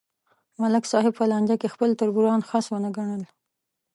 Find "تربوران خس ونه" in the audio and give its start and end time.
2.01-2.89